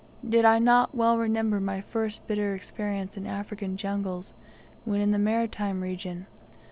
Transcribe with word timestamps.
Did 0.27 0.45
I 0.45 0.57
not 0.57 0.95
well 0.95 1.15
remember' 1.19 1.59
my 1.59 1.81
first 1.81 2.25
bitter 2.25 2.55
experience 2.55 3.17
in 3.17 3.27
African 3.27 3.77
jungles 3.77 4.33
when 4.83 4.99
in 4.99 5.11
the 5.11 5.19
maritime 5.19 5.81
region! 5.81 6.25